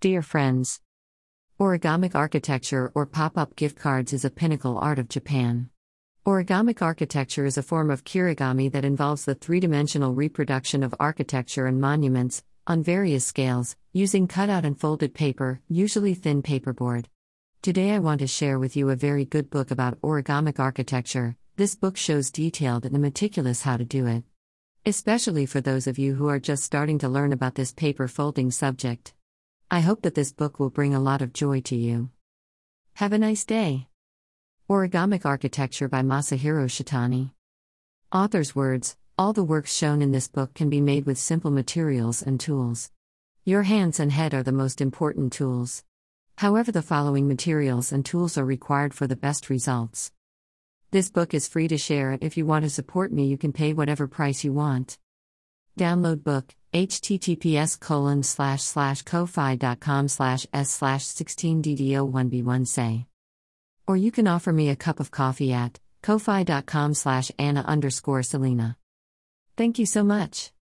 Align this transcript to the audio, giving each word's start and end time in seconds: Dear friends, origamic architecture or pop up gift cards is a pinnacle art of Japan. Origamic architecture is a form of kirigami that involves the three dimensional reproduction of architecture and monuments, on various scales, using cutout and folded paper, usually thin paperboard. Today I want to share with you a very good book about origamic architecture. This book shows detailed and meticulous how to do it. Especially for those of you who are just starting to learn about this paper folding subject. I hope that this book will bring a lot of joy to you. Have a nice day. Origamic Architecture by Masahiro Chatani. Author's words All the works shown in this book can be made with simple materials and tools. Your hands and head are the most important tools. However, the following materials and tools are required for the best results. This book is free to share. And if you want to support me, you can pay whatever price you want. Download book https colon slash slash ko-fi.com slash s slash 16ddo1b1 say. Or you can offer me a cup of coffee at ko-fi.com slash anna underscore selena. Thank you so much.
Dear 0.00 0.22
friends, 0.22 0.80
origamic 1.58 2.14
architecture 2.14 2.92
or 2.94 3.04
pop 3.04 3.36
up 3.36 3.56
gift 3.56 3.76
cards 3.76 4.12
is 4.12 4.24
a 4.24 4.30
pinnacle 4.30 4.78
art 4.78 5.00
of 5.00 5.08
Japan. 5.08 5.70
Origamic 6.24 6.80
architecture 6.80 7.44
is 7.44 7.58
a 7.58 7.64
form 7.64 7.90
of 7.90 8.04
kirigami 8.04 8.70
that 8.70 8.84
involves 8.84 9.24
the 9.24 9.34
three 9.34 9.58
dimensional 9.58 10.14
reproduction 10.14 10.84
of 10.84 10.94
architecture 11.00 11.66
and 11.66 11.80
monuments, 11.80 12.44
on 12.64 12.80
various 12.80 13.26
scales, 13.26 13.74
using 13.92 14.28
cutout 14.28 14.64
and 14.64 14.78
folded 14.78 15.14
paper, 15.14 15.62
usually 15.66 16.14
thin 16.14 16.42
paperboard. 16.42 17.06
Today 17.60 17.90
I 17.90 17.98
want 17.98 18.20
to 18.20 18.28
share 18.28 18.60
with 18.60 18.76
you 18.76 18.90
a 18.90 18.94
very 18.94 19.24
good 19.24 19.50
book 19.50 19.72
about 19.72 19.98
origamic 20.00 20.60
architecture. 20.60 21.36
This 21.56 21.74
book 21.74 21.96
shows 21.96 22.30
detailed 22.30 22.84
and 22.84 22.96
meticulous 23.00 23.62
how 23.62 23.76
to 23.76 23.84
do 23.84 24.06
it. 24.06 24.22
Especially 24.86 25.44
for 25.44 25.60
those 25.60 25.88
of 25.88 25.98
you 25.98 26.14
who 26.14 26.28
are 26.28 26.38
just 26.38 26.62
starting 26.62 27.00
to 27.00 27.08
learn 27.08 27.32
about 27.32 27.56
this 27.56 27.72
paper 27.72 28.06
folding 28.06 28.52
subject. 28.52 29.12
I 29.70 29.80
hope 29.80 30.00
that 30.00 30.14
this 30.14 30.32
book 30.32 30.58
will 30.58 30.70
bring 30.70 30.94
a 30.94 31.00
lot 31.00 31.20
of 31.20 31.34
joy 31.34 31.60
to 31.62 31.76
you. 31.76 32.08
Have 32.94 33.12
a 33.12 33.18
nice 33.18 33.44
day. 33.44 33.88
Origamic 34.66 35.26
Architecture 35.26 35.88
by 35.88 36.00
Masahiro 36.00 36.64
Chatani. 36.68 37.32
Author's 38.10 38.56
words 38.56 38.96
All 39.18 39.34
the 39.34 39.44
works 39.44 39.76
shown 39.76 40.00
in 40.00 40.10
this 40.10 40.26
book 40.26 40.54
can 40.54 40.70
be 40.70 40.80
made 40.80 41.04
with 41.04 41.18
simple 41.18 41.50
materials 41.50 42.22
and 42.22 42.40
tools. 42.40 42.90
Your 43.44 43.64
hands 43.64 44.00
and 44.00 44.10
head 44.10 44.32
are 44.32 44.42
the 44.42 44.52
most 44.52 44.80
important 44.80 45.34
tools. 45.34 45.84
However, 46.38 46.72
the 46.72 46.80
following 46.80 47.28
materials 47.28 47.92
and 47.92 48.06
tools 48.06 48.38
are 48.38 48.46
required 48.46 48.94
for 48.94 49.06
the 49.06 49.16
best 49.16 49.50
results. 49.50 50.12
This 50.92 51.10
book 51.10 51.34
is 51.34 51.46
free 51.46 51.68
to 51.68 51.76
share. 51.76 52.12
And 52.12 52.24
if 52.24 52.38
you 52.38 52.46
want 52.46 52.64
to 52.64 52.70
support 52.70 53.12
me, 53.12 53.26
you 53.26 53.36
can 53.36 53.52
pay 53.52 53.74
whatever 53.74 54.08
price 54.08 54.44
you 54.44 54.54
want. 54.54 54.96
Download 55.78 56.24
book 56.24 56.54
https 56.74 57.78
colon 57.78 58.22
slash 58.22 58.62
slash 58.62 59.02
ko-fi.com 59.02 60.08
slash 60.08 60.46
s 60.52 60.70
slash 60.70 61.04
16ddo1b1 61.06 62.66
say. 62.66 63.06
Or 63.86 63.96
you 63.96 64.10
can 64.10 64.26
offer 64.26 64.52
me 64.52 64.68
a 64.68 64.76
cup 64.76 65.00
of 65.00 65.10
coffee 65.10 65.52
at 65.52 65.78
ko-fi.com 66.02 66.94
slash 66.94 67.30
anna 67.38 67.62
underscore 67.62 68.22
selena. 68.22 68.76
Thank 69.56 69.78
you 69.78 69.86
so 69.86 70.04
much. 70.04 70.52